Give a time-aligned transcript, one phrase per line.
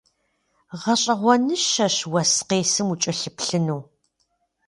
[0.81, 3.81] Гъэщӏэгъуэныщэщ уэс къесым укӏэлъыплъыну.